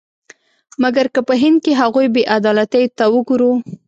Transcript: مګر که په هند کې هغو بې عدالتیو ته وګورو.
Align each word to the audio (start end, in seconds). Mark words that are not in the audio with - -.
مګر 0.83 1.05
که 1.13 1.21
په 1.27 1.33
هند 1.41 1.57
کې 1.63 1.71
هغو 1.81 2.01
بې 2.13 2.23
عدالتیو 2.37 2.93
ته 2.97 3.05
وګورو. 3.15 3.51